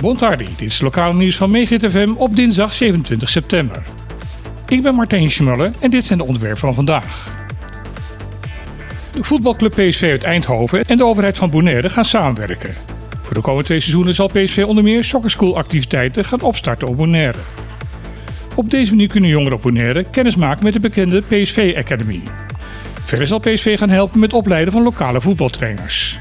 Bontardi, 0.00 0.44
dit 0.44 0.60
is 0.60 0.80
lokale 0.80 1.14
nieuws 1.14 1.36
van 1.36 1.50
Megahit 1.50 1.90
FM 1.90 2.12
op 2.16 2.36
dinsdag 2.36 2.72
27 2.72 3.28
september. 3.28 3.82
Ik 4.68 4.82
ben 4.82 4.94
Martijn 4.94 5.30
Schmuller 5.30 5.70
en 5.80 5.90
dit 5.90 6.04
zijn 6.04 6.18
de 6.18 6.24
onderwerpen 6.24 6.60
van 6.60 6.74
vandaag. 6.74 7.36
De 9.10 9.24
voetbalclub 9.24 9.72
PSV 9.74 10.08
uit 10.10 10.22
Eindhoven 10.22 10.84
en 10.86 10.96
de 10.96 11.04
overheid 11.04 11.38
van 11.38 11.50
Bonaire 11.50 11.90
gaan 11.90 12.04
samenwerken. 12.04 12.74
Voor 13.22 13.34
de 13.34 13.40
komende 13.40 13.64
twee 13.64 13.80
seizoenen 13.80 14.14
zal 14.14 14.28
PSV 14.28 14.64
onder 14.66 14.84
meer 14.84 15.04
soccerschool 15.04 15.56
activiteiten 15.56 16.24
gaan 16.24 16.40
opstarten 16.40 16.88
op 16.88 16.96
Bonaire. 16.96 17.38
Op 18.54 18.70
deze 18.70 18.90
manier 18.90 19.08
kunnen 19.08 19.30
jongeren 19.30 19.56
op 19.56 19.62
Bonaire 19.62 20.04
kennis 20.10 20.36
maken 20.36 20.64
met 20.64 20.72
de 20.72 20.80
bekende 20.80 21.22
PSV 21.22 21.74
Academy. 21.78 22.22
Verder 22.92 23.26
zal 23.26 23.38
PSV 23.38 23.78
gaan 23.78 23.90
helpen 23.90 24.20
met 24.20 24.32
opleiden 24.32 24.72
van 24.72 24.82
lokale 24.82 25.20
voetbaltrainers. 25.20 26.18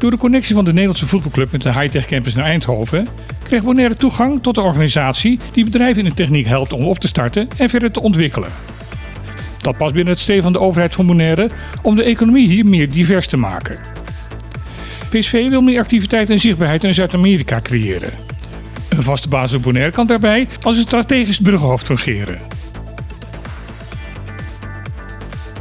Door 0.00 0.10
de 0.10 0.16
connectie 0.16 0.54
van 0.54 0.64
de 0.64 0.70
Nederlandse 0.70 1.06
voetbalclub 1.06 1.52
met 1.52 1.62
de 1.62 1.72
high-tech 1.72 2.06
campus 2.06 2.34
naar 2.34 2.44
Eindhoven 2.44 3.06
kreeg 3.42 3.62
Bonaire 3.62 3.96
toegang 3.96 4.42
tot 4.42 4.54
de 4.54 4.60
organisatie 4.60 5.38
die 5.52 5.64
bedrijven 5.64 6.02
in 6.02 6.08
de 6.08 6.14
techniek 6.14 6.46
helpt 6.46 6.72
om 6.72 6.84
op 6.84 6.98
te 6.98 7.08
starten 7.08 7.48
en 7.56 7.68
verder 7.68 7.90
te 7.90 8.02
ontwikkelen. 8.02 8.48
Dat 9.58 9.76
past 9.76 9.92
binnen 9.92 10.12
het 10.12 10.22
streven 10.22 10.42
van 10.42 10.52
de 10.52 10.60
overheid 10.60 10.94
van 10.94 11.06
Bonaire 11.06 11.50
om 11.82 11.94
de 11.94 12.02
economie 12.02 12.46
hier 12.48 12.64
meer 12.64 12.92
divers 12.92 13.26
te 13.26 13.36
maken. 13.36 13.78
PSV 15.10 15.48
wil 15.48 15.60
meer 15.60 15.80
activiteit 15.80 16.30
en 16.30 16.40
zichtbaarheid 16.40 16.84
in 16.84 16.94
Zuid-Amerika 16.94 17.60
creëren. 17.62 18.12
Een 18.88 19.02
vaste 19.02 19.28
basis 19.28 19.56
op 19.56 19.62
Bonaire 19.62 19.92
kan 19.92 20.06
daarbij 20.06 20.48
als 20.62 20.76
een 20.76 20.82
strategisch 20.82 21.38
bruggenhoofd 21.38 21.86
fungeren. 21.86 22.38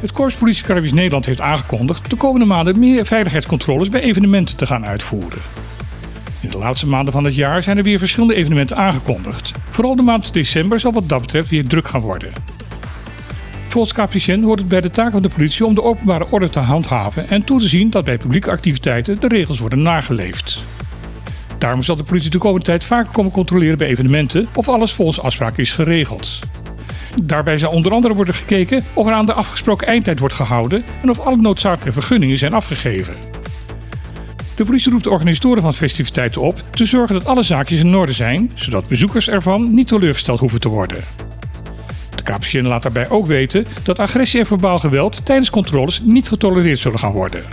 Het 0.00 0.12
Korps 0.12 0.34
Politie 0.34 0.92
Nederland 0.92 1.26
heeft 1.26 1.40
aangekondigd 1.40 2.10
de 2.10 2.16
komende 2.16 2.46
maanden 2.46 2.78
meer 2.78 3.06
veiligheidscontroles 3.06 3.88
bij 3.88 4.00
evenementen 4.00 4.56
te 4.56 4.66
gaan 4.66 4.86
uitvoeren. 4.86 5.40
In 6.40 6.48
de 6.48 6.58
laatste 6.58 6.86
maanden 6.86 7.12
van 7.12 7.24
het 7.24 7.34
jaar 7.34 7.62
zijn 7.62 7.76
er 7.76 7.82
weer 7.82 7.98
verschillende 7.98 8.34
evenementen 8.34 8.76
aangekondigd. 8.76 9.52
Vooral 9.70 9.96
de 9.96 10.02
maand 10.02 10.32
december 10.32 10.80
zal 10.80 10.92
wat 10.92 11.08
dat 11.08 11.20
betreft 11.20 11.48
weer 11.48 11.68
druk 11.68 11.88
gaan 11.88 12.00
worden. 12.00 12.32
Volgens 13.68 13.92
KPCN 13.92 14.42
hoort 14.42 14.58
het 14.58 14.68
bij 14.68 14.80
de 14.80 14.90
taak 14.90 15.12
van 15.12 15.22
de 15.22 15.28
politie 15.28 15.66
om 15.66 15.74
de 15.74 15.82
openbare 15.82 16.30
orde 16.30 16.50
te 16.50 16.58
handhaven 16.58 17.28
en 17.28 17.44
toe 17.44 17.60
te 17.60 17.68
zien 17.68 17.90
dat 17.90 18.04
bij 18.04 18.18
publieke 18.18 18.50
activiteiten 18.50 19.20
de 19.20 19.28
regels 19.28 19.58
worden 19.58 19.82
nageleefd. 19.82 20.62
Daarom 21.58 21.82
zal 21.82 21.96
de 21.96 22.02
politie 22.02 22.30
de 22.30 22.38
komende 22.38 22.66
tijd 22.66 22.84
vaker 22.84 23.12
komen 23.12 23.32
controleren 23.32 23.78
bij 23.78 23.88
evenementen 23.88 24.46
of 24.54 24.68
alles 24.68 24.92
volgens 24.92 25.20
afspraak 25.20 25.56
is 25.56 25.72
geregeld. 25.72 26.38
Daarbij 27.22 27.58
zal 27.58 27.70
onder 27.70 27.92
andere 27.92 28.14
worden 28.14 28.34
gekeken 28.34 28.84
of 28.94 29.06
er 29.06 29.12
aan 29.12 29.26
de 29.26 29.32
afgesproken 29.32 29.86
eindtijd 29.86 30.18
wordt 30.18 30.34
gehouden 30.34 30.84
en 31.02 31.10
of 31.10 31.18
alle 31.18 31.36
noodzakelijke 31.36 31.92
vergunningen 31.92 32.38
zijn 32.38 32.52
afgegeven. 32.52 33.14
De 34.56 34.64
politie 34.64 34.92
roept 34.92 35.04
de 35.04 35.10
organisatoren 35.10 35.62
van 35.62 35.74
festiviteiten 35.74 36.40
op 36.40 36.62
te 36.70 36.84
zorgen 36.84 37.14
dat 37.14 37.26
alle 37.26 37.42
zaakjes 37.42 37.80
in 37.80 37.94
orde 37.94 38.12
zijn, 38.12 38.50
zodat 38.54 38.88
bezoekers 38.88 39.28
ervan 39.28 39.74
niet 39.74 39.88
teleurgesteld 39.88 40.40
hoeven 40.40 40.60
te 40.60 40.68
worden. 40.68 41.04
De 42.14 42.22
KPCN 42.22 42.66
laat 42.66 42.82
daarbij 42.82 43.10
ook 43.10 43.26
weten 43.26 43.66
dat 43.82 43.98
agressie 43.98 44.40
en 44.40 44.46
verbaal 44.46 44.78
geweld 44.78 45.24
tijdens 45.24 45.50
controles 45.50 46.00
niet 46.04 46.28
getolereerd 46.28 46.78
zullen 46.78 46.98
gaan 46.98 47.12
worden. 47.12 47.44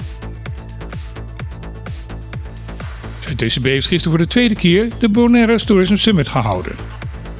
Het 3.19 3.37
DCB 3.37 3.63
heeft 3.63 3.87
gisteren 3.87 4.17
voor 4.17 4.25
de 4.25 4.31
tweede 4.31 4.55
keer 4.55 4.87
de 4.99 5.09
Bonaire 5.09 5.59
Tourism 5.65 5.95
Summit 5.95 6.29
gehouden. 6.29 6.75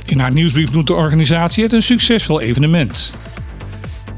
In 0.06 0.20
haar 0.20 0.34
nieuwsbrief 0.34 0.74
noemt 0.74 0.88
de 0.88 0.94
organisatie 0.94 1.64
het 1.64 1.74
een 1.74 1.84
succesvol 1.84 2.42
evenement. 2.42 3.14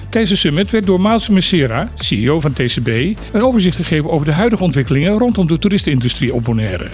Tijdens 0.10 0.32
de 0.32 0.38
summit 0.38 0.70
werd 0.70 0.86
door 0.86 1.02
Maals 1.02 1.30
Messera, 1.30 1.88
CEO 1.96 2.40
van 2.40 2.54
TCB, 2.54 2.88
een 3.32 3.42
overzicht 3.42 3.76
gegeven 3.76 4.10
over 4.10 4.26
de 4.26 4.34
huidige 4.34 4.64
ontwikkelingen 4.64 5.18
rondom 5.18 5.48
de 5.48 5.60
toeristenindustrie 5.60 6.34
op 6.34 6.44
Bonaire. 6.44 6.88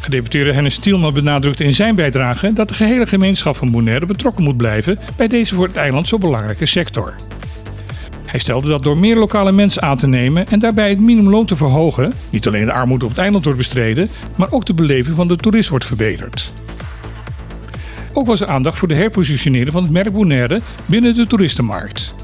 Gedeputeerde 0.00 0.52
Hennis 0.52 0.74
Stielman 0.74 1.14
benadrukte 1.14 1.64
in 1.64 1.74
zijn 1.74 1.94
bijdrage 1.94 2.52
dat 2.52 2.68
de 2.68 2.74
gehele 2.74 3.06
gemeenschap 3.06 3.56
van 3.56 3.70
Bonaire 3.70 4.06
betrokken 4.06 4.44
moet 4.44 4.56
blijven 4.56 4.98
bij 5.16 5.28
deze 5.28 5.54
voor 5.54 5.66
het 5.66 5.76
eiland 5.76 6.08
zo 6.08 6.18
belangrijke 6.18 6.66
sector. 6.66 7.14
Hij 8.26 8.40
stelde 8.40 8.68
dat 8.68 8.82
door 8.82 8.98
meer 8.98 9.16
lokale 9.16 9.52
mensen 9.52 9.82
aan 9.82 9.98
te 9.98 10.06
nemen 10.06 10.46
en 10.46 10.58
daarbij 10.58 10.88
het 10.88 11.00
minimumloon 11.00 11.46
te 11.46 11.56
verhogen, 11.56 12.12
niet 12.30 12.46
alleen 12.46 12.64
de 12.64 12.72
armoede 12.72 13.04
op 13.04 13.10
het 13.10 13.20
eiland 13.20 13.44
wordt 13.44 13.58
bestreden, 13.58 14.08
maar 14.36 14.52
ook 14.52 14.66
de 14.66 14.74
beleving 14.74 15.16
van 15.16 15.28
de 15.28 15.36
toerist 15.36 15.68
wordt 15.68 15.84
verbeterd. 15.84 16.52
Ook 18.12 18.26
was 18.26 18.40
er 18.40 18.46
aandacht 18.46 18.78
voor 18.78 18.88
de 18.88 18.94
herpositioneren 18.94 19.72
van 19.72 19.82
het 19.82 19.92
merk 19.92 20.12
Bonaire 20.12 20.60
binnen 20.86 21.14
de 21.14 21.26
toeristenmarkt. 21.26 22.14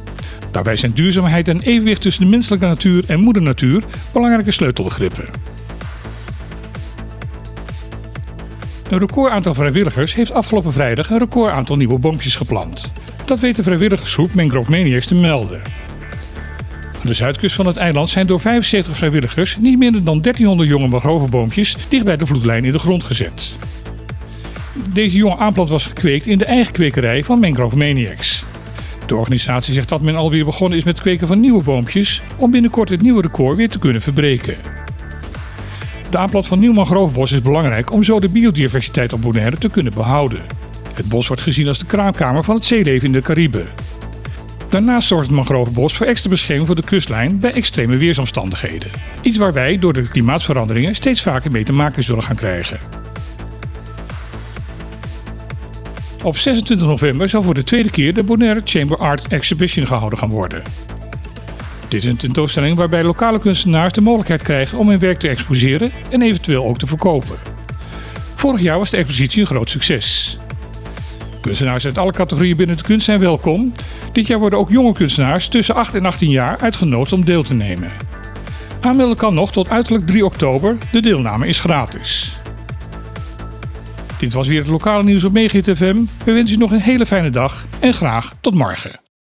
Daarbij 0.51 0.77
zijn 0.77 0.93
duurzaamheid 0.93 1.49
en 1.49 1.61
evenwicht 1.61 2.03
tussen 2.03 2.25
de 2.25 2.31
menselijke 2.31 2.67
natuur 2.67 3.05
en 3.07 3.21
moeder 3.21 3.43
natuur 3.43 3.85
belangrijke 4.13 4.51
sleutelbegrippen. 4.51 5.25
Een 8.91 8.99
record 8.99 9.33
aantal 9.33 9.55
vrijwilligers 9.55 10.15
heeft 10.15 10.33
afgelopen 10.33 10.73
vrijdag 10.73 11.11
een 11.11 11.19
record 11.19 11.53
aantal 11.53 11.77
nieuwe 11.77 11.99
boompjes 11.99 12.37
geplant. 12.37 12.91
Dat 13.25 13.39
weet 13.39 13.57
de 13.57 13.63
vrijwilligersgroep 13.63 14.35
Mangrove 14.35 14.71
Maniacs 14.71 15.07
te 15.07 15.15
melden. 15.15 15.61
Aan 16.95 17.03
de 17.03 17.15
zuidkust 17.15 17.55
van 17.55 17.67
het 17.67 17.77
eiland 17.77 18.09
zijn 18.09 18.27
door 18.27 18.41
75 18.41 18.97
vrijwilligers 18.97 19.57
niet 19.61 19.79
minder 19.79 20.05
dan 20.05 20.21
1300 20.21 20.69
jonge 20.69 20.89
mangrovenboompjes 20.89 21.77
dicht 21.89 22.05
bij 22.05 22.17
de 22.17 22.27
vloedlijn 22.27 22.65
in 22.65 22.73
de 22.73 22.79
grond 22.79 23.05
gezet. 23.05 23.57
Deze 24.93 25.17
jonge 25.17 25.37
aanplant 25.37 25.69
was 25.69 25.87
gekweekt 25.87 26.27
in 26.27 26.39
de 26.39 26.45
eigen 26.45 26.73
kwekerij 26.73 27.25
van 27.25 27.41
Mangrove 27.41 27.77
Maniacs. 27.77 28.45
De 29.07 29.17
organisatie 29.17 29.75
zegt 29.75 29.89
dat 29.89 30.01
men 30.01 30.17
alweer 30.17 30.45
begonnen 30.45 30.79
is 30.79 30.85
met 30.85 31.01
kweken 31.01 31.27
van 31.27 31.41
nieuwe 31.41 31.63
boompjes 31.63 32.23
om 32.37 32.51
binnenkort 32.51 32.89
het 32.89 33.03
nieuwe 33.03 33.23
record 33.23 33.57
weer 33.57 33.69
te 33.69 33.79
kunnen 33.79 34.03
verbreken. 34.03 34.55
De 36.11 36.19
aanplant 36.19 36.47
van 36.47 36.59
nieuw 36.59 36.73
mangrovebos 36.73 37.33
is 37.33 37.43
belangrijk 37.43 37.93
om 37.93 38.05
zo 38.05 38.21
de 38.21 38.29
biodiversiteit 38.29 39.13
op 39.13 39.21
Bonaire 39.21 39.59
te 39.59 39.71
kunnen 39.71 39.95
behouden. 39.95 40.41
Het 40.95 41.09
bos 41.09 41.27
wordt 41.27 41.43
gezien 41.43 41.69
als 41.69 41.79
de 41.79 41.87
kraamkamer 41.87 42.45
van 42.45 42.55
het 42.55 42.65
zeeleven 42.65 43.07
in 43.07 43.13
de 43.13 43.23
Cariben. 43.23 43.67
Daarnaast 44.69 45.09
zorgt 45.09 45.27
het 45.27 45.35
mangrovebos 45.35 45.95
voor 45.95 46.07
extra 46.07 46.31
bescherming 46.31 46.67
voor 46.67 46.77
de 46.77 46.85
kustlijn 46.85 47.39
bij 47.39 47.53
extreme 47.53 47.97
weersomstandigheden. 47.97 48.91
Iets 49.23 49.37
waar 49.37 49.53
wij 49.53 49.79
door 49.79 49.93
de 49.93 50.09
klimaatveranderingen 50.09 50.95
steeds 50.95 51.23
vaker 51.23 51.51
mee 51.51 51.65
te 51.65 51.73
maken 51.73 52.05
zullen 52.05 52.23
gaan 52.23 52.37
krijgen. 52.37 53.06
Op 56.27 56.39
26 56.39 56.87
november 56.87 57.29
zal 57.29 57.43
voor 57.43 57.55
de 57.55 57.65
tweede 57.65 57.91
keer 57.91 58.15
de 58.15 58.23
Bonaire 58.23 58.61
Chamber 58.65 58.99
Art 58.99 59.29
Exhibition 59.29 59.87
gehouden 59.87 60.19
gaan 60.19 60.31
worden. 60.31 60.63
Dit 61.89 62.03
is 62.03 62.09
een 62.09 62.17
tentoonstelling 62.17 62.77
waarbij 62.77 63.03
lokale 63.03 63.39
kunstenaars 63.39 63.93
de 63.93 64.01
mogelijkheid 64.01 64.43
krijgen 64.43 64.79
om 64.79 64.89
hun 64.89 64.99
werk 64.99 65.19
te 65.19 65.29
exposeren 65.29 65.93
en 66.11 66.23
eventueel 66.23 66.65
ook 66.65 66.79
te 66.79 66.87
verkopen. 66.87 67.37
Vorig 68.35 68.61
jaar 68.61 68.79
was 68.79 68.91
de 68.91 68.97
expositie 68.97 69.41
een 69.41 69.47
groot 69.47 69.71
succes. 69.71 70.37
Kunstenaars 71.41 71.85
uit 71.85 71.99
alle 71.99 72.13
categorieën 72.13 72.57
binnen 72.57 72.77
de 72.77 72.83
kunst 72.83 73.05
zijn 73.05 73.21
welkom. 73.21 73.73
Dit 74.13 74.27
jaar 74.27 74.39
worden 74.39 74.59
ook 74.59 74.71
jonge 74.71 74.93
kunstenaars 74.93 75.49
tussen 75.49 75.75
8 75.75 75.95
en 75.95 76.05
18 76.05 76.31
jaar 76.31 76.59
uitgenodigd 76.59 77.13
om 77.13 77.25
deel 77.25 77.43
te 77.43 77.55
nemen. 77.55 77.91
Aanmelden 78.81 79.17
kan 79.17 79.35
nog 79.35 79.53
tot 79.53 79.69
uiterlijk 79.69 80.07
3 80.07 80.25
oktober. 80.25 80.77
De 80.93 81.01
deelname 81.01 81.47
is 81.47 81.59
gratis. 81.59 82.37
Dit 84.19 84.33
was 84.33 84.49
weer 84.49 84.59
het 84.59 84.69
lokale 84.69 85.05
nieuws 85.05 85.25
op 85.25 85.33
Megahit 85.33 85.77
FM. 85.77 85.97
We 86.25 86.33
wensen 86.33 86.57
u 86.57 86.59
nog 86.59 86.71
een 86.71 86.81
hele 86.81 87.07
fijne 87.07 87.31
dag 87.31 87.67
en 87.81 87.95
graag 87.95 88.35
tot 88.41 88.55
morgen. 88.55 89.06